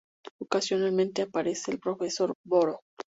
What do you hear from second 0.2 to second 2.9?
Ocasionalmente aparece el Profesor Boro.